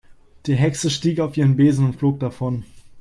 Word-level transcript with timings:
Die 0.47 0.55
Hexe 0.55 0.89
stieg 0.89 1.19
auf 1.19 1.37
ihren 1.37 1.55
Besen 1.55 1.85
und 1.85 1.93
flog 1.95 2.19
davon. 2.21 2.65